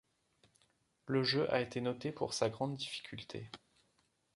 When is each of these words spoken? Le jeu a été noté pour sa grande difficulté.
Le 1.05 1.23
jeu 1.23 1.47
a 1.53 1.61
été 1.61 1.79
noté 1.79 2.11
pour 2.11 2.33
sa 2.33 2.49
grande 2.49 2.75
difficulté. 2.75 3.51